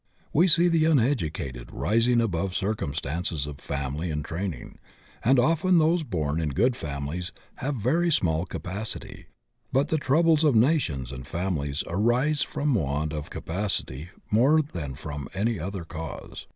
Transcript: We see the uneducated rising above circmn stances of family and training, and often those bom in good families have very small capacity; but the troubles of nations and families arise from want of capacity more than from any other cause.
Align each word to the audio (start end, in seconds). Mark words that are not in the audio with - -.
We 0.33 0.47
see 0.47 0.67
the 0.67 0.85
uneducated 0.85 1.69
rising 1.71 2.21
above 2.21 2.53
circmn 2.53 2.95
stances 2.95 3.45
of 3.45 3.59
family 3.61 4.09
and 4.09 4.25
training, 4.25 4.79
and 5.23 5.37
often 5.37 5.77
those 5.77 6.01
bom 6.01 6.39
in 6.39 6.49
good 6.49 6.75
families 6.75 7.31
have 7.57 7.75
very 7.75 8.11
small 8.11 8.47
capacity; 8.47 9.27
but 9.71 9.89
the 9.89 9.99
troubles 9.99 10.43
of 10.43 10.55
nations 10.55 11.11
and 11.11 11.27
families 11.27 11.83
arise 11.85 12.41
from 12.41 12.73
want 12.73 13.13
of 13.13 13.29
capacity 13.29 14.09
more 14.31 14.63
than 14.63 14.95
from 14.95 15.29
any 15.35 15.59
other 15.59 15.85
cause. 15.85 16.47